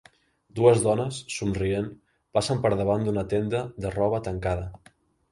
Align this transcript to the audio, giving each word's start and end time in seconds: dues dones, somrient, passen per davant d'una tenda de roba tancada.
dues 0.59 0.79
dones, 0.85 1.17
somrient, 1.33 1.89
passen 2.37 2.63
per 2.63 2.71
davant 2.79 3.05
d'una 3.09 3.25
tenda 3.35 3.61
de 3.85 3.93
roba 3.97 4.21
tancada. 4.29 4.65